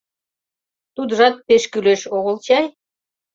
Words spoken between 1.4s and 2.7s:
«пеш кӱлеш!» огыл чай?